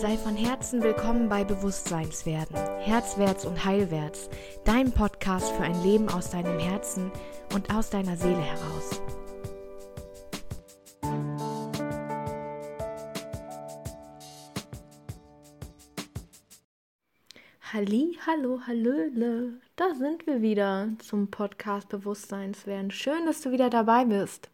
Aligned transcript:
Sei 0.00 0.16
von 0.16 0.36
Herzen 0.36 0.80
willkommen 0.80 1.28
bei 1.28 1.42
Bewusstseinswerden, 1.42 2.54
Herzwärts 2.78 3.44
und 3.44 3.64
Heilwärts, 3.64 4.30
dein 4.64 4.92
Podcast 4.92 5.50
für 5.50 5.64
ein 5.64 5.82
Leben 5.82 6.08
aus 6.08 6.30
deinem 6.30 6.56
Herzen 6.60 7.10
und 7.52 7.74
aus 7.74 7.90
deiner 7.90 8.16
Seele 8.16 8.40
heraus. 8.40 9.02
Halli, 17.72 18.16
hallo, 18.24 18.60
hallöle, 18.68 19.60
da 19.74 19.94
sind 19.96 20.28
wir 20.28 20.42
wieder 20.42 20.90
zum 21.00 21.28
Podcast 21.32 21.88
Bewusstseinswerden. 21.88 22.92
Schön, 22.92 23.26
dass 23.26 23.40
du 23.40 23.50
wieder 23.50 23.68
dabei 23.68 24.04
bist. 24.04 24.48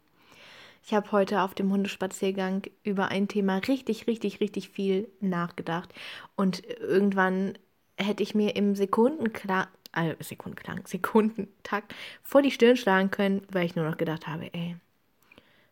Ich 0.87 0.93
habe 0.93 1.13
heute 1.13 1.41
auf 1.41 1.55
dem 1.55 1.73
Hundespaziergang 1.73 2.65
über 2.83 3.09
ein 3.09 3.27
Thema 3.27 3.57
richtig, 3.57 4.07
richtig, 4.07 4.41
richtig 4.41 4.69
viel 4.69 5.09
nachgedacht. 5.19 5.95
Und 6.37 6.63
irgendwann 6.67 7.57
hätte 7.97 8.23
ich 8.23 8.35
mir 8.35 8.55
im 8.55 8.77
Sekundenklang, 8.77 9.69
äh, 9.93 10.15
Sekundenklang, 10.23 10.83
Sekundentakt 10.87 11.95
vor 12.23 12.43
die 12.43 12.51
Stirn 12.51 12.77
schlagen 12.77 13.11
können, 13.11 13.47
weil 13.51 13.65
ich 13.65 13.77
nur 13.77 13.89
noch 13.89 13.97
gedacht 13.97 14.27
habe, 14.27 14.53
ey, 14.53 14.77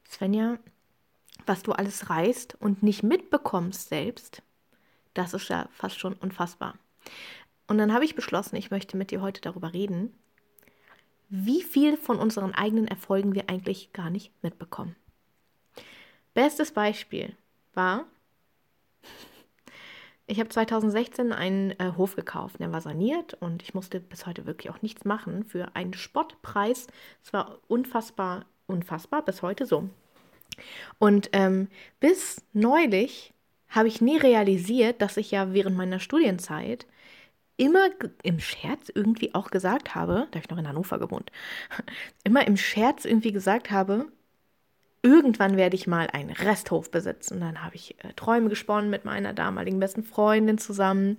Svenja, 0.08 0.58
was 1.44 1.62
du 1.62 1.72
alles 1.72 2.08
reißt 2.08 2.56
und 2.58 2.82
nicht 2.82 3.02
mitbekommst 3.02 3.90
selbst, 3.90 4.42
das 5.12 5.34
ist 5.34 5.50
ja 5.50 5.68
fast 5.72 6.00
schon 6.00 6.14
unfassbar. 6.14 6.78
Und 7.66 7.76
dann 7.76 7.92
habe 7.92 8.06
ich 8.06 8.14
beschlossen, 8.14 8.56
ich 8.56 8.70
möchte 8.70 8.96
mit 8.96 9.10
dir 9.10 9.20
heute 9.20 9.42
darüber 9.42 9.74
reden, 9.74 10.14
wie 11.28 11.62
viel 11.62 11.98
von 11.98 12.18
unseren 12.18 12.54
eigenen 12.54 12.88
Erfolgen 12.88 13.34
wir 13.34 13.50
eigentlich 13.50 13.92
gar 13.92 14.08
nicht 14.08 14.32
mitbekommen. 14.42 14.96
Bestes 16.34 16.72
Beispiel 16.72 17.36
war, 17.74 18.06
ich 20.26 20.38
habe 20.40 20.48
2016 20.48 21.32
einen 21.32 21.72
äh, 21.72 21.92
Hof 21.96 22.16
gekauft, 22.16 22.56
der 22.60 22.72
war 22.72 22.80
saniert 22.80 23.34
und 23.34 23.62
ich 23.62 23.74
musste 23.74 24.00
bis 24.00 24.24
heute 24.24 24.46
wirklich 24.46 24.70
auch 24.70 24.80
nichts 24.80 25.04
machen 25.04 25.44
für 25.44 25.74
einen 25.74 25.92
Spottpreis. 25.92 26.86
Es 27.22 27.32
war 27.32 27.58
unfassbar, 27.68 28.46
unfassbar, 28.66 29.24
bis 29.24 29.42
heute 29.42 29.66
so. 29.66 29.90
Und 30.98 31.30
ähm, 31.32 31.68
bis 32.00 32.42
neulich 32.52 33.34
habe 33.68 33.88
ich 33.88 34.00
nie 34.00 34.16
realisiert, 34.16 35.02
dass 35.02 35.16
ich 35.16 35.30
ja 35.30 35.52
während 35.52 35.76
meiner 35.76 35.98
Studienzeit 35.98 36.86
immer 37.56 37.88
im 38.22 38.38
Scherz 38.40 38.90
irgendwie 38.94 39.34
auch 39.34 39.50
gesagt 39.50 39.94
habe, 39.94 40.28
da 40.30 40.38
ich 40.38 40.48
noch 40.48 40.58
in 40.58 40.68
Hannover 40.68 40.98
gewohnt, 40.98 41.30
immer 42.24 42.46
im 42.46 42.56
Scherz 42.56 43.04
irgendwie 43.04 43.32
gesagt 43.32 43.70
habe, 43.70 44.06
irgendwann 45.02 45.56
werde 45.56 45.74
ich 45.74 45.86
mal 45.86 46.06
einen 46.06 46.30
Resthof 46.30 46.90
besitzen. 46.90 47.40
Dann 47.40 47.62
habe 47.64 47.74
ich 47.74 47.96
äh, 48.04 48.12
Träume 48.14 48.48
gesponnen 48.48 48.88
mit 48.88 49.04
meiner 49.04 49.32
damaligen 49.32 49.80
besten 49.80 50.04
Freundin 50.04 50.58
zusammen, 50.58 51.18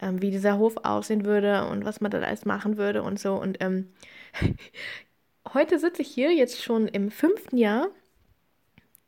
ähm, 0.00 0.20
wie 0.20 0.30
dieser 0.30 0.58
Hof 0.58 0.76
aussehen 0.84 1.24
würde 1.24 1.66
und 1.66 1.84
was 1.84 2.00
man 2.00 2.10
da 2.10 2.20
alles 2.20 2.44
machen 2.44 2.76
würde 2.76 3.02
und 3.02 3.18
so. 3.18 3.34
Und 3.34 3.58
ähm, 3.60 3.88
heute 5.54 5.78
sitze 5.78 6.02
ich 6.02 6.08
hier 6.08 6.32
jetzt 6.32 6.62
schon 6.62 6.86
im 6.88 7.10
fünften 7.10 7.56
Jahr, 7.56 7.88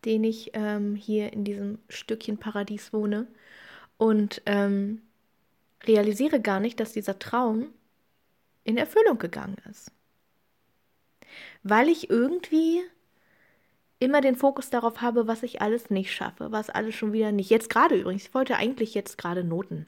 den 0.06 0.24
ich 0.24 0.50
ähm, 0.54 0.96
hier 0.96 1.32
in 1.32 1.44
diesem 1.44 1.78
Stückchen 1.88 2.38
Paradies 2.38 2.92
wohne 2.92 3.26
und 3.98 4.42
ähm, 4.46 5.02
realisiere 5.86 6.40
gar 6.40 6.60
nicht, 6.60 6.80
dass 6.80 6.92
dieser 6.92 7.18
Traum 7.18 7.66
in 8.64 8.78
Erfüllung 8.78 9.18
gegangen 9.18 9.56
ist. 9.70 9.92
Weil 11.62 11.88
ich 11.88 12.10
irgendwie 12.10 12.82
immer 14.04 14.20
den 14.20 14.36
Fokus 14.36 14.70
darauf 14.70 15.00
habe, 15.00 15.26
was 15.26 15.42
ich 15.42 15.62
alles 15.62 15.90
nicht 15.90 16.12
schaffe, 16.12 16.52
was 16.52 16.70
alles 16.70 16.94
schon 16.94 17.12
wieder 17.12 17.32
nicht. 17.32 17.50
Jetzt 17.50 17.70
gerade 17.70 17.96
übrigens, 17.96 18.26
ich 18.26 18.34
wollte 18.34 18.56
eigentlich 18.56 18.94
jetzt 18.94 19.18
gerade 19.18 19.44
Noten 19.44 19.86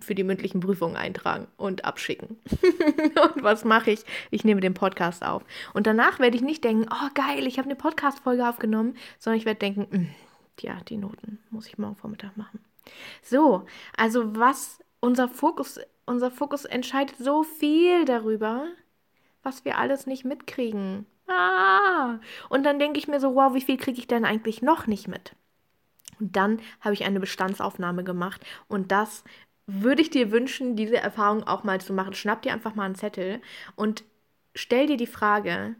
für 0.00 0.14
die 0.14 0.24
mündlichen 0.24 0.60
Prüfungen 0.60 0.96
eintragen 0.96 1.46
und 1.56 1.84
abschicken. 1.84 2.38
und 2.60 3.42
was 3.42 3.64
mache 3.64 3.92
ich? 3.92 4.00
Ich 4.30 4.44
nehme 4.44 4.60
den 4.60 4.74
Podcast 4.74 5.24
auf. 5.24 5.42
Und 5.74 5.86
danach 5.86 6.18
werde 6.18 6.36
ich 6.36 6.42
nicht 6.42 6.64
denken, 6.64 6.86
oh 6.90 7.08
geil, 7.14 7.46
ich 7.46 7.58
habe 7.58 7.68
eine 7.68 7.76
Podcast-Folge 7.76 8.48
aufgenommen, 8.48 8.96
sondern 9.18 9.38
ich 9.38 9.46
werde 9.46 9.60
denken, 9.60 9.86
hm, 9.90 10.08
ja, 10.60 10.80
die 10.88 10.96
Noten 10.96 11.38
muss 11.50 11.66
ich 11.66 11.78
morgen 11.78 11.96
Vormittag 11.96 12.36
machen. 12.36 12.60
So, 13.22 13.64
also 13.96 14.36
was 14.36 14.80
unser 15.00 15.28
Fokus, 15.28 15.80
unser 16.04 16.30
Fokus 16.30 16.64
entscheidet 16.64 17.16
so 17.18 17.42
viel 17.42 18.04
darüber, 18.04 18.66
was 19.42 19.64
wir 19.64 19.78
alles 19.78 20.06
nicht 20.06 20.24
mitkriegen. 20.24 21.06
Ah! 21.28 22.18
Und 22.48 22.64
dann 22.64 22.78
denke 22.78 22.98
ich 22.98 23.08
mir 23.08 23.20
so, 23.20 23.34
wow, 23.34 23.54
wie 23.54 23.60
viel 23.60 23.76
kriege 23.76 23.98
ich 23.98 24.06
denn 24.06 24.24
eigentlich 24.24 24.62
noch 24.62 24.86
nicht 24.86 25.08
mit? 25.08 25.34
Und 26.20 26.36
dann 26.36 26.60
habe 26.80 26.94
ich 26.94 27.04
eine 27.04 27.20
Bestandsaufnahme 27.20 28.04
gemacht 28.04 28.44
und 28.68 28.92
das 28.92 29.24
würde 29.66 30.02
ich 30.02 30.10
dir 30.10 30.30
wünschen, 30.30 30.76
diese 30.76 30.96
Erfahrung 30.96 31.42
auch 31.42 31.64
mal 31.64 31.80
zu 31.80 31.92
machen. 31.92 32.14
Schnapp 32.14 32.42
dir 32.42 32.52
einfach 32.52 32.74
mal 32.74 32.84
einen 32.84 32.94
Zettel 32.94 33.40
und 33.74 34.04
stell 34.54 34.86
dir 34.86 34.96
die 34.96 35.06
Frage, 35.06 35.74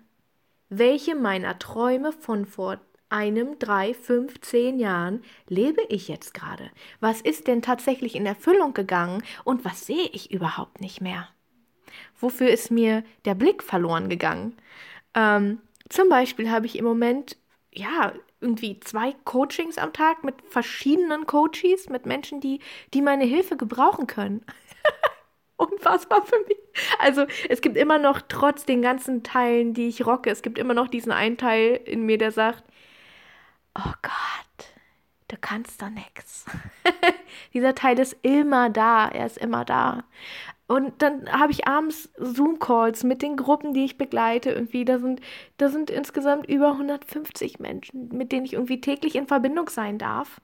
welche 0.69 1.15
meiner 1.15 1.59
Träume 1.59 2.13
von 2.13 2.45
vor 2.45 2.81
einem, 3.09 3.59
drei, 3.61 3.95
fünf, 3.95 4.41
zehn 4.41 4.81
Jahren 4.81 5.23
lebe 5.49 5.81
ich 5.89 6.09
jetzt 6.09 6.34
gerade? 6.34 6.71
Was 6.99 7.21
ist 7.21 7.47
denn 7.47 7.63
tatsächlich 7.63 8.17
in 8.17 8.27
Erfüllung 8.27 8.75
gegangen 8.75 9.23
und 9.45 9.65
was 9.65 9.87
sehe 9.87 10.09
ich 10.13 10.33
überhaupt 10.33 10.81
nicht 10.81 11.01
mehr? 11.01 11.28
Wofür 12.21 12.49
ist 12.49 12.71
mir 12.71 13.05
der 13.25 13.34
Blick 13.34 13.63
verloren 13.63 14.09
gegangen? 14.09 14.57
Ähm, 15.16 15.60
zum 15.88 16.09
Beispiel 16.09 16.50
habe 16.50 16.66
ich 16.66 16.78
im 16.78 16.84
Moment, 16.84 17.37
ja, 17.72 18.12
irgendwie 18.41 18.78
zwei 18.81 19.15
Coachings 19.25 19.78
am 19.78 19.93
Tag 19.93 20.22
mit 20.22 20.34
verschiedenen 20.49 21.27
Coaches, 21.27 21.88
mit 21.88 22.06
Menschen, 22.06 22.41
die, 22.41 22.60
die 22.94 23.03
meine 23.03 23.25
Hilfe 23.25 23.56
gebrauchen 23.56 24.06
können. 24.06 24.44
Unfassbar 25.56 26.25
für 26.27 26.38
mich. 26.47 26.59
Also 26.99 27.27
es 27.49 27.62
gibt 27.62 27.77
immer 27.78 27.99
noch, 27.99 28.21
trotz 28.28 28.66
den 28.66 28.82
ganzen 28.82 29.22
Teilen, 29.22 29.72
die 29.75 29.88
ich 29.88 30.06
rocke, 30.06 30.31
es 30.31 30.43
gibt 30.43 30.59
immer 30.59 30.75
noch 30.75 30.88
diesen 30.88 31.12
einen 31.12 31.38
Teil 31.38 31.81
in 31.87 32.03
mir, 32.04 32.19
der 32.19 32.31
sagt, 32.31 32.65
oh 33.75 33.93
Gott, 34.03 34.66
du 35.28 35.37
kannst 35.41 35.81
doch 35.81 35.91
nichts. 35.91 36.44
Dieser 37.54 37.75
Teil 37.75 37.98
ist 37.98 38.16
immer 38.22 38.70
da, 38.70 39.09
er 39.09 39.26
ist 39.26 39.38
immer 39.38 39.64
da. 39.64 40.04
Und 40.69 41.00
dann 41.00 41.31
habe 41.31 41.53
ich 41.53 41.69
abends 41.69 42.10
Zoom-Calls 42.16 43.04
mit 43.04 43.22
den 43.22 43.37
Gruppen, 43.37 43.72
die 43.72 43.84
ich 43.84 43.98
begleite. 43.98 44.50
Irgendwie, 44.50 44.84
da 44.84 44.98
sind, 44.98 45.20
da 45.59 45.69
sind 45.69 45.91
insgesamt 45.91 46.48
über 46.48 46.72
150 46.72 47.60
Menschen, 47.60 48.09
mit 48.09 48.32
denen 48.32 48.44
ich 48.44 48.54
irgendwie 48.54 48.81
täglich 48.81 49.15
in 49.15 49.28
Verbindung 49.28 49.69
sein 49.69 49.98
darf, 49.98 50.41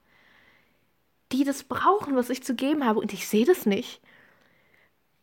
die 1.32 1.44
das 1.44 1.65
brauchen, 1.65 2.15
was 2.15 2.31
ich 2.31 2.44
zu 2.44 2.54
geben 2.54 2.84
habe. 2.84 3.00
Und 3.00 3.12
ich 3.12 3.26
sehe 3.26 3.44
das 3.44 3.66
nicht. 3.66 4.00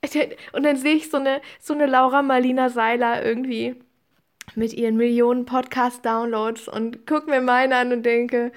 Und 0.54 0.64
dann 0.64 0.76
sehe 0.76 0.96
ich 0.96 1.10
so 1.10 1.18
eine, 1.18 1.42
so 1.60 1.74
eine 1.74 1.86
Laura 1.86 2.22
Marlina 2.22 2.70
Seiler 2.70 3.24
irgendwie 3.24 3.76
mit 4.56 4.74
ihren 4.74 4.98
Millionen 4.98 5.46
Podcast-Downloads 5.46 6.68
und 6.68 7.06
gucke 7.06 7.30
mir 7.30 7.42
meine 7.42 7.76
an 7.78 7.94
und 7.94 8.04
denke, 8.04 8.52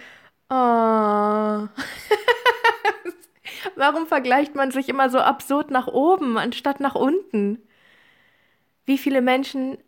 oh. 0.50 1.68
Warum 3.76 4.06
vergleicht 4.06 4.54
man 4.54 4.70
sich 4.70 4.88
immer 4.88 5.10
so 5.10 5.18
absurd 5.18 5.70
nach 5.70 5.86
oben 5.86 6.38
anstatt 6.38 6.80
nach 6.80 6.94
unten? 6.94 7.58
Wie 8.84 8.98
viele 8.98 9.22
Menschen 9.22 9.78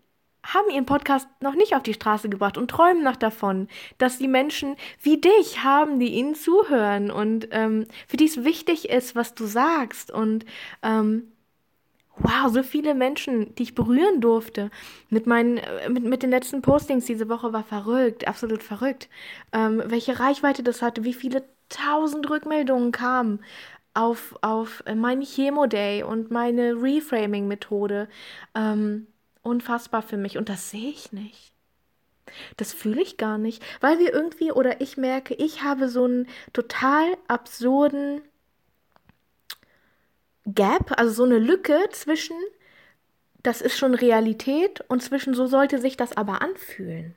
haben 0.45 0.71
ihren 0.71 0.87
Podcast 0.87 1.29
noch 1.41 1.55
nicht 1.55 1.75
auf 1.75 1.83
die 1.83 1.95
Straße 1.95 2.29
gebracht 2.29 2.59
und 2.59 2.71
träumen 2.71 3.03
noch 3.03 3.17
davon, 3.17 3.69
dass 3.99 4.19
die 4.19 4.29
Menschen 4.29 4.77
wie 5.01 5.21
dich 5.21 5.65
haben, 5.65 5.99
die 5.99 6.15
ihnen 6.15 6.35
zuhören 6.35 7.11
und 7.11 7.49
ähm, 7.51 7.87
für 8.07 8.17
die 8.17 8.27
es 8.27 8.45
wichtig 8.45 8.91
ist, 8.91 9.17
was 9.17 9.35
du 9.35 9.47
sagst. 9.47 10.11
Und 10.11 10.45
ähm, 10.83 11.33
wow, 12.17 12.53
so 12.53 12.63
viele 12.63 12.95
Menschen, 12.95 13.55
die 13.55 13.65
ich 13.65 13.75
berühren 13.75 14.21
durfte. 14.21 14.71
Mit, 15.09 15.27
meinen, 15.27 15.59
äh, 15.59 15.89
mit, 15.89 16.05
mit 16.05 16.23
den 16.23 16.31
letzten 16.31 16.63
Postings 16.63 17.07
diese 17.07 17.29
Woche 17.29 17.53
war 17.53 17.65
verrückt, 17.65 18.29
absolut 18.29 18.63
verrückt. 18.63 19.09
Ähm, 19.53 19.83
welche 19.87 20.21
Reichweite 20.21 20.63
das 20.63 20.83
hatte, 20.83 21.05
wie 21.05 21.15
viele 21.15 21.45
tausend 21.69 22.29
Rückmeldungen 22.29 22.93
kamen 22.93 23.41
auf, 23.95 24.37
auf 24.43 24.83
mein 24.95 25.23
Chemo-Day 25.23 26.03
und 26.03 26.31
meine 26.31 26.73
Reframing-Methode. 26.73 28.09
Ähm, 28.55 29.07
unfassbar 29.43 30.03
für 30.03 30.17
mich. 30.17 30.37
Und 30.37 30.49
das 30.49 30.71
sehe 30.71 30.91
ich 30.91 31.13
nicht. 31.13 31.53
Das 32.57 32.73
fühle 32.73 33.03
ich 33.03 33.17
gar 33.17 33.39
nicht, 33.39 33.63
weil 33.81 33.99
wir 33.99 34.13
irgendwie 34.13 34.51
oder 34.51 34.81
ich 34.81 34.97
merke, 34.97 35.35
ich 35.35 35.63
habe 35.63 35.89
so 35.89 36.05
einen 36.05 36.27
total 36.53 37.17
absurden 37.29 38.23
Gap, 40.47 40.99
also 40.99 41.13
so 41.13 41.25
eine 41.25 41.39
Lücke 41.39 41.79
zwischen, 41.93 42.37
das 43.43 43.61
ist 43.61 43.79
schon 43.79 43.95
Realität 43.95 44.83
und 44.89 45.03
zwischen, 45.03 45.35
so 45.35 45.47
sollte 45.47 45.79
sich 45.79 45.97
das 45.97 46.17
aber 46.17 46.43
anfühlen. 46.43 47.15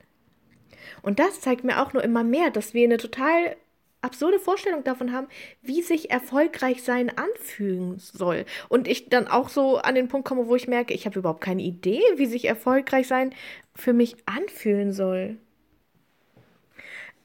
Und 1.02 1.18
das 1.18 1.40
zeigt 1.40 1.64
mir 1.64 1.82
auch 1.82 1.92
nur 1.92 2.04
immer 2.04 2.22
mehr, 2.22 2.50
dass 2.50 2.74
wir 2.74 2.84
eine 2.84 2.98
total 2.98 3.56
absurde 4.00 4.38
Vorstellung 4.38 4.84
davon 4.84 5.12
haben, 5.12 5.28
wie 5.62 5.82
sich 5.82 6.10
erfolgreich 6.10 6.82
sein 6.82 7.10
anfühlen 7.16 7.98
soll. 7.98 8.44
Und 8.68 8.86
ich 8.86 9.08
dann 9.08 9.28
auch 9.28 9.48
so 9.48 9.78
an 9.78 9.94
den 9.94 10.08
Punkt 10.08 10.26
komme, 10.26 10.46
wo 10.46 10.56
ich 10.56 10.68
merke, 10.68 10.94
ich 10.94 11.06
habe 11.06 11.18
überhaupt 11.18 11.40
keine 11.40 11.62
Idee, 11.62 12.02
wie 12.16 12.26
sich 12.26 12.44
erfolgreich 12.44 13.08
sein 13.08 13.34
für 13.74 13.92
mich 13.92 14.16
anfühlen 14.26 14.92
soll. 14.92 15.38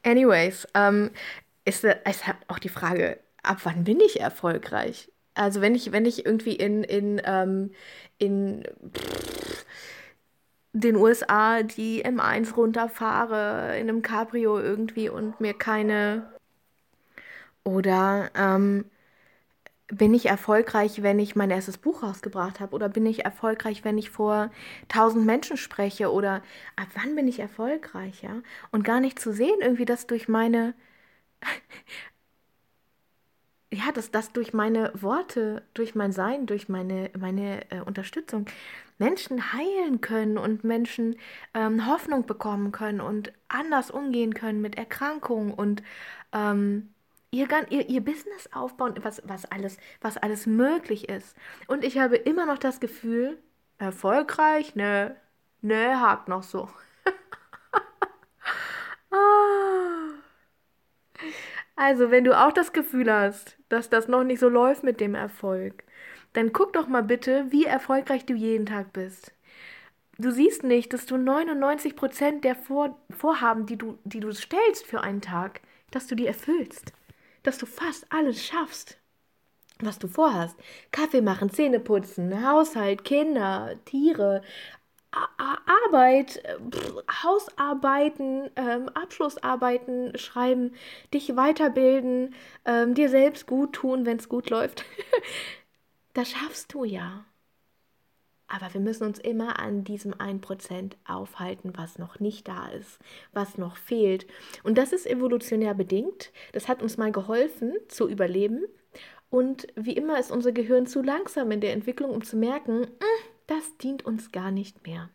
Anyways, 0.04 0.68
ähm, 0.74 1.12
ist, 1.66 1.84
ist 1.84 2.24
auch 2.48 2.60
die 2.60 2.70
Frage, 2.70 3.20
ab 3.42 3.60
wann 3.64 3.84
bin 3.84 4.00
ich 4.00 4.20
erfolgreich? 4.20 5.12
Also 5.36 5.62
wenn 5.62 5.76
ich, 5.76 5.92
wenn 5.92 6.06
ich 6.06 6.26
irgendwie 6.26 6.56
in, 6.56 6.84
in, 6.84 7.22
ähm, 7.26 7.72
in 8.18 8.64
den 10.74 10.96
USA 10.96 11.64
die 11.64 12.04
M1 12.06 12.56
runterfahre 12.56 13.78
in 13.78 13.90
einem 13.90 14.02
Cabrio 14.02 14.60
irgendwie 14.60 15.10
und 15.10 15.40
mir 15.40 15.54
keine... 15.54 16.33
Oder 17.64 18.30
ähm, 18.36 18.86
bin 19.88 20.14
ich 20.14 20.26
erfolgreich, 20.28 21.04
wenn 21.04 21.20
ich 21.20 21.36
mein 21.36 21.52
erstes 21.52 21.78
Buch 21.78 22.04
rausgebracht 22.04 22.60
habe? 22.60 22.74
Oder 22.76 22.90
bin 22.90 23.06
ich 23.06 23.26
erfolgreich, 23.26 23.84
wenn 23.84 23.98
ich 23.98 24.10
vor 24.10 24.50
tausend 24.88 25.26
Menschen 25.26 25.58
spreche? 25.58 26.12
Oder 26.12 26.42
ab 26.76 26.88
wann 26.96 27.16
bin 27.16 27.28
ich 27.28 27.40
erfolgreich, 27.40 28.24
ja? 28.24 28.42
Und 28.72 28.84
gar 28.84 29.00
nicht 29.00 29.20
zu 29.20 29.34
sehen, 29.34 29.60
irgendwie, 29.62 29.86
dass 29.86 30.08
durch 30.08 30.28
meine, 30.28 30.74
ja, 33.72 33.92
dass 33.92 34.12
das 34.12 34.32
durch 34.34 34.54
meine 34.54 34.92
Worte, 35.02 35.64
durch 35.74 35.96
mein 35.96 36.12
Sein, 36.12 36.46
durch 36.46 36.70
meine, 36.70 37.10
meine 37.18 37.70
äh, 37.72 37.82
Unterstützung 37.82 38.46
Menschen 39.00 39.54
heilen 39.54 40.00
können 40.02 40.38
und 40.38 40.64
Menschen 40.64 41.16
ähm, 41.54 41.88
Hoffnung 41.88 42.26
bekommen 42.26 42.72
können 42.72 43.02
und 43.02 43.34
anders 43.48 43.90
umgehen 43.92 44.34
können 44.36 44.62
mit 44.62 44.78
Erkrankungen 44.78 45.54
und 45.54 45.82
ähm, 46.34 46.93
ihr, 47.34 47.48
ihr, 47.70 47.90
ihr 47.90 48.02
Business 48.02 48.48
aufbauen, 48.54 48.94
was, 49.02 49.22
was, 49.26 49.46
alles, 49.46 49.78
was 50.02 50.18
alles 50.18 50.46
möglich 50.46 51.10
ist. 51.10 51.36
Und 51.68 51.84
ich 51.84 51.98
habe 51.98 52.16
immer 52.16 52.46
noch 52.46 52.60
das 52.60 52.80
Gefühl, 52.80 53.40
erfolgreich, 53.80 54.76
ne, 54.76 55.16
ne, 55.62 56.00
hakt 56.00 56.30
noch 56.30 56.44
so. 56.44 56.70
ah. 59.12 59.18
Also, 61.76 62.12
wenn 62.12 62.24
du 62.24 62.40
auch 62.40 62.54
das 62.54 62.72
Gefühl 62.72 63.12
hast, 63.12 63.58
dass 63.68 63.90
das 63.90 64.08
noch 64.08 64.24
nicht 64.24 64.40
so 64.40 64.48
läuft 64.48 64.84
mit 64.84 65.02
dem 65.02 65.16
Erfolg, 65.16 65.84
dann 66.34 66.54
guck 66.54 66.74
doch 66.74 66.88
mal 66.88 67.04
bitte, 67.04 67.48
wie 67.50 67.66
erfolgreich 67.66 68.26
du 68.26 68.36
jeden 68.36 68.68
Tag 68.68 68.94
bist. 68.94 69.34
Du 70.20 70.30
siehst 70.30 70.64
nicht, 70.64 70.94
dass 70.94 71.08
du 71.08 71.16
99% 71.16 72.42
der 72.42 72.56
Vor 72.56 73.00
Vorhaben, 73.10 73.66
die 73.66 73.78
du, 73.78 73.98
die 74.04 74.20
du 74.20 74.32
stellst 74.32 74.86
für 74.86 75.02
einen 75.02 75.22
Tag, 75.22 75.62
dass 75.90 76.06
du 76.06 76.16
die 76.16 76.28
erfüllst. 76.28 76.94
Dass 77.44 77.58
du 77.58 77.66
fast 77.66 78.06
alles 78.12 78.44
schaffst, 78.44 78.98
was 79.80 80.00
du 80.00 80.08
vorhast. 80.08 80.56
Kaffee 80.92 81.22
machen, 81.22 81.50
Zähne 81.50 81.80
putzen, 81.80 82.48
Haushalt, 82.48 83.04
Kinder, 83.04 83.76
Tiere, 83.86 84.42
Arbeit, 85.38 86.42
Hausarbeiten, 87.24 88.50
ähm, 88.56 88.90
Abschlussarbeiten 88.90 90.18
schreiben, 90.18 90.74
dich 91.14 91.36
weiterbilden, 91.36 92.34
ähm, 92.66 92.96
dir 92.96 93.10
selbst 93.10 93.46
gut 93.46 93.74
tun, 93.74 94.06
wenn 94.06 94.18
es 94.18 94.28
gut 94.28 94.50
läuft. 94.50 94.86
das 96.14 96.32
schaffst 96.32 96.74
du 96.74 96.84
ja. 96.84 97.26
Aber 98.54 98.72
wir 98.72 98.82
müssen 98.82 99.08
uns 99.08 99.18
immer 99.18 99.60
an 99.60 99.84
diesem 99.84 100.14
1% 100.14 100.92
aufhalten, 101.08 101.74
was 101.76 101.98
noch 101.98 102.20
nicht 102.20 102.48
da 102.48 102.68
ist, 102.68 103.00
was 103.32 103.58
noch 103.58 103.78
fehlt. 103.78 104.28
Und 104.62 104.78
das 104.78 104.94
ist 104.94 105.08
evolutionär 105.08 105.74
bedingt. 105.74 106.32
Das 106.52 106.68
hat 106.68 106.84
uns 106.84 106.96
mal 106.98 107.12
geholfen 107.12 107.74
zu 107.88 108.08
überleben. 108.08 108.66
Und 109.32 109.66
wie 109.76 109.94
immer 109.94 110.20
ist 110.20 110.30
unser 110.30 110.52
Gehirn 110.52 110.86
zu 110.86 111.02
langsam 111.02 111.50
in 111.50 111.62
der 111.62 111.74
Entwicklung, 111.74 112.12
um 112.12 112.24
zu 112.24 112.38
merken, 112.38 112.82
hm, 112.84 113.30
das 113.48 113.76
dient 113.78 114.06
uns 114.06 114.32
gar 114.32 114.52
nicht 114.52 114.86
mehr. 114.86 115.10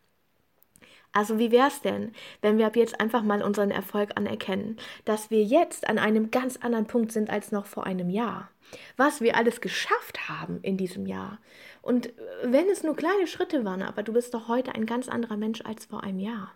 Also 1.13 1.39
wie 1.39 1.51
wäre 1.51 1.69
es 1.69 1.81
denn, 1.81 2.13
wenn 2.43 2.59
wir 2.59 2.67
ab 2.67 2.77
jetzt 2.77 3.01
einfach 3.01 3.23
mal 3.23 3.43
unseren 3.43 3.71
Erfolg 3.71 4.11
anerkennen, 4.17 4.77
dass 5.05 5.31
wir 5.31 5.43
jetzt 5.43 5.89
an 5.89 5.99
einem 5.99 6.31
ganz 6.31 6.59
anderen 6.59 6.87
Punkt 6.87 7.13
sind 7.13 7.31
als 7.31 7.51
noch 7.51 7.67
vor 7.67 7.87
einem 7.87 8.11
Jahr? 8.11 8.51
Was 8.97 9.21
wir 9.21 9.37
alles 9.37 9.61
geschafft 9.61 10.29
haben 10.29 10.61
in 10.63 10.77
diesem 10.77 11.07
Jahr. 11.07 11.39
Und 11.81 12.13
wenn 12.43 12.69
es 12.69 12.83
nur 12.83 12.95
kleine 12.95 13.27
Schritte 13.27 13.65
waren, 13.65 13.83
aber 13.83 14.03
du 14.03 14.13
bist 14.13 14.35
doch 14.35 14.49
heute 14.49 14.75
ein 14.75 14.85
ganz 14.85 15.09
anderer 15.09 15.39
Mensch 15.39 15.63
als 15.63 15.87
vor 15.87 16.05
einem 16.05 16.19
Jahr. 16.19 16.53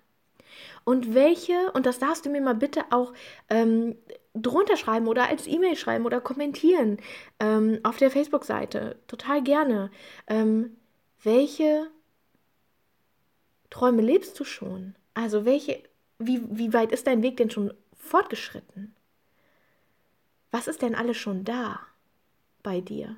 Und 0.85 1.15
welche, 1.15 1.73
und 1.73 1.87
das 1.87 1.99
darfst 1.99 2.27
du 2.27 2.31
mir 2.31 2.41
mal 2.41 2.55
bitte 2.55 2.85
auch 2.91 3.13
ähm, 3.49 3.97
drunter 4.35 4.77
schreiben 4.77 5.09
oder 5.09 5.29
als 5.29 5.47
E-Mail 5.47 5.77
schreiben 5.77 6.07
oder 6.07 6.21
kommentieren 6.21 6.99
ähm, 7.41 7.81
auf 7.83 7.97
der 7.97 8.11
Facebook-Seite, 8.11 8.99
total 9.07 9.43
gerne. 9.43 9.91
Ähm, 10.27 10.77
welche 11.23 11.89
Träume 13.73 14.03
lebst 14.03 14.39
du 14.39 14.45
schon? 14.45 14.95
Also 15.15 15.47
welche, 15.47 15.83
wie, 16.19 16.43
wie 16.51 16.75
weit 16.75 16.93
ist 16.93 17.07
dein 17.07 17.23
Weg 17.23 17.39
denn 17.39 17.51
schon 17.51 17.73
fortgeschritten? 17.97 18.95
Was 20.51 20.69
ist 20.69 20.83
denn 20.83 20.95
alles 20.95 21.17
schon 21.17 21.45
da 21.45 21.81
bei 22.63 22.83
dir? 22.83 23.17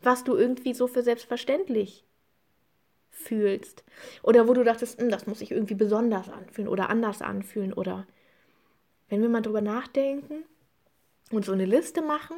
Was 0.00 0.22
du 0.22 0.36
irgendwie 0.36 0.74
so 0.74 0.86
für 0.86 1.02
selbstverständlich 1.02 2.04
fühlst. 3.10 3.82
Oder 4.22 4.46
wo 4.46 4.54
du 4.54 4.62
dachtest, 4.62 5.00
hm, 5.00 5.08
das 5.10 5.26
muss 5.26 5.40
sich 5.40 5.50
irgendwie 5.50 5.74
besonders 5.74 6.28
anfühlen 6.28 6.68
oder 6.68 6.88
anders 6.88 7.20
anfühlen. 7.20 7.72
Oder 7.72 8.06
wenn 9.08 9.22
wir 9.22 9.28
mal 9.28 9.42
drüber 9.42 9.60
nachdenken 9.60 10.44
und 11.32 11.44
so 11.44 11.50
eine 11.50 11.64
Liste 11.64 12.00
machen, 12.00 12.36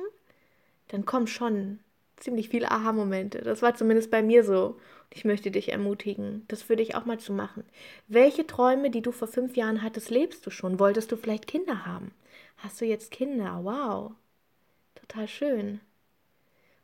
dann 0.88 1.04
kommen 1.04 1.26
schon 1.26 1.80
ziemlich 2.20 2.48
viele 2.48 2.70
Aha-Momente. 2.70 3.38
Das 3.42 3.62
war 3.62 3.74
zumindest 3.74 4.10
bei 4.10 4.22
mir 4.22 4.44
so. 4.44 4.78
Ich 5.10 5.24
möchte 5.24 5.50
dich 5.50 5.72
ermutigen, 5.72 6.44
das 6.48 6.62
für 6.62 6.76
dich 6.76 6.94
auch 6.94 7.04
mal 7.06 7.18
zu 7.18 7.32
machen. 7.32 7.64
Welche 8.08 8.46
Träume, 8.46 8.90
die 8.90 9.02
du 9.02 9.12
vor 9.12 9.28
fünf 9.28 9.56
Jahren 9.56 9.82
hattest, 9.82 10.10
lebst 10.10 10.44
du 10.46 10.50
schon? 10.50 10.78
Wolltest 10.78 11.10
du 11.12 11.16
vielleicht 11.16 11.46
Kinder 11.46 11.86
haben? 11.86 12.12
Hast 12.58 12.80
du 12.80 12.84
jetzt 12.84 13.10
Kinder? 13.10 13.60
Wow. 13.64 14.12
Total 14.96 15.28
schön. 15.28 15.80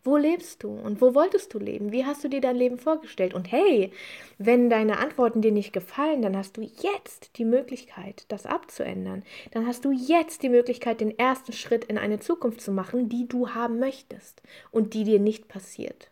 Wo 0.07 0.19
lebst 0.19 0.63
du 0.63 0.69
und 0.69 1.01
wo 1.01 1.15
wolltest 1.15 1.55
du 1.55 1.59
leben? 1.59 1.91
Wie 1.91 2.05
hast 2.05 2.23
du 2.23 2.29
dir 2.29 2.43
dein 2.43 2.57
Leben 2.57 2.77
vorgestellt? 2.77 3.33
Und 3.33 3.51
hey, 3.51 3.91
wenn 4.37 4.69
deine 4.69 4.99
Antworten 4.99 5.41
dir 5.41 5.51
nicht 5.51 5.73
gefallen, 5.73 6.21
dann 6.21 6.37
hast 6.37 6.59
du 6.59 6.61
jetzt 6.61 7.39
die 7.39 7.47
Möglichkeit, 7.47 8.27
das 8.29 8.45
abzuändern. 8.45 9.23
Dann 9.53 9.67
hast 9.67 9.87
du 9.87 9.93
jetzt 9.93 10.43
die 10.43 10.51
Möglichkeit, 10.51 11.01
den 11.01 11.19
ersten 11.19 11.55
Schritt 11.55 11.87
in 11.87 11.97
eine 11.97 12.21
Zukunft 12.21 12.61
zu 12.61 12.71
machen, 12.71 13.09
die 13.09 13.27
du 13.27 13.55
haben 13.55 13.79
möchtest 13.79 14.43
und 14.71 14.93
die 14.93 15.05
dir 15.05 15.21
nicht 15.21 15.49
passiert. 15.49 16.11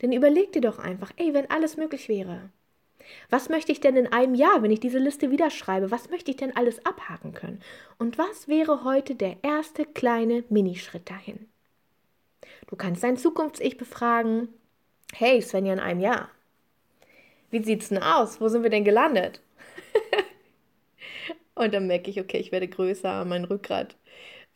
Denn 0.00 0.12
überleg 0.12 0.52
dir 0.52 0.62
doch 0.62 0.78
einfach, 0.78 1.12
ey, 1.16 1.34
wenn 1.34 1.50
alles 1.50 1.76
möglich 1.76 2.08
wäre. 2.08 2.48
Was 3.28 3.50
möchte 3.50 3.70
ich 3.70 3.80
denn 3.80 3.96
in 3.96 4.06
einem 4.06 4.34
Jahr, 4.34 4.62
wenn 4.62 4.70
ich 4.70 4.80
diese 4.80 4.98
Liste 4.98 5.30
wieder 5.30 5.50
schreibe, 5.50 5.90
was 5.90 6.08
möchte 6.08 6.30
ich 6.30 6.38
denn 6.38 6.56
alles 6.56 6.84
abhaken 6.86 7.34
können? 7.34 7.60
Und 7.98 8.16
was 8.16 8.48
wäre 8.48 8.82
heute 8.82 9.14
der 9.14 9.36
erste 9.42 9.84
kleine 9.84 10.44
Minischritt 10.48 11.10
dahin? 11.10 11.50
Du 12.66 12.76
kannst 12.76 13.02
dein 13.02 13.16
Zukunfts-Ich 13.16 13.76
befragen. 13.76 14.48
Hey, 15.12 15.40
Svenja, 15.40 15.72
in 15.72 15.80
einem 15.80 16.00
Jahr. 16.00 16.30
Wie 17.50 17.62
sieht's 17.62 17.88
denn 17.88 18.02
aus? 18.02 18.40
Wo 18.40 18.48
sind 18.48 18.62
wir 18.62 18.70
denn 18.70 18.84
gelandet? 18.84 19.40
und 21.54 21.72
dann 21.72 21.86
merke 21.86 22.10
ich, 22.10 22.20
okay, 22.20 22.38
ich 22.38 22.52
werde 22.52 22.68
größer, 22.68 23.24
mein 23.24 23.44
Rückgrat 23.44 23.96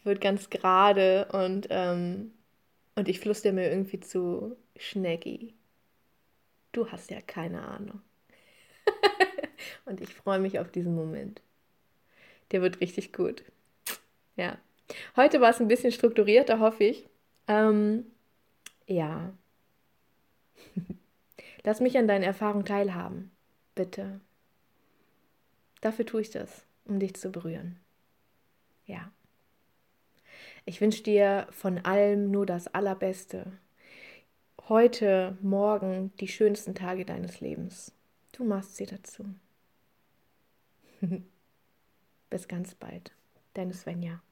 wird 0.05 0.21
ganz 0.21 0.51
gerade 0.51 1.27
und, 1.33 1.69
ähm, 1.71 2.33
und 2.95 3.09
ich 3.09 3.21
flüstere 3.21 3.53
mir 3.53 3.71
irgendwie 3.71 4.01
zu 4.01 4.57
Schneggi. 4.77 5.55
Du 6.73 6.91
hast 6.91 7.11
ja 7.11 7.21
keine 7.21 7.63
Ahnung. 7.63 8.01
und 9.85 10.01
ich 10.01 10.15
freue 10.15 10.39
mich 10.39 10.59
auf 10.59 10.71
diesen 10.71 10.95
Moment. 10.95 11.43
Der 12.51 12.63
wird 12.63 12.81
richtig 12.81 13.13
gut. 13.13 13.45
Ja. 14.37 14.59
Heute 15.17 15.41
war 15.41 15.51
es 15.51 15.61
ein 15.61 15.69
bisschen 15.69 15.93
strukturierter, 15.93 16.59
hoffe 16.59 16.85
ich. 16.85 17.10
Ähm, 17.51 18.05
ja. 18.87 19.33
Lass 21.65 21.81
mich 21.81 21.99
an 21.99 22.07
deinen 22.07 22.23
Erfahrungen 22.23 22.65
teilhaben. 22.65 23.33
Bitte. 23.75 24.21
Dafür 25.81 26.07
tue 26.07 26.21
ich 26.21 26.31
das, 26.31 26.65
um 26.85 27.01
dich 27.01 27.17
zu 27.17 27.33
berühren. 27.33 27.81
Ja. 28.87 29.11
Ich 30.65 30.81
wünsche 30.81 31.03
dir 31.03 31.49
von 31.51 31.85
allem 31.85 32.31
nur 32.31 32.47
das 32.47 32.69
Allerbeste. 32.69 33.51
Heute, 34.69 35.37
morgen 35.43 36.13
die 36.21 36.29
schönsten 36.29 36.77
Tage 36.77 37.05
deines 37.05 37.41
Lebens. 37.41 37.93
Du 38.31 38.45
machst 38.45 38.77
sie 38.77 38.87
dazu. 38.87 39.25
Bis 42.31 42.47
ganz 42.47 42.77
bald. 42.77 43.11
Deine 43.55 43.75
Svenja. 43.75 44.23